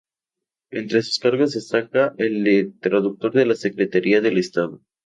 [0.71, 4.81] Entre sus cargos destaca el de traductor en la Secretaría de Estado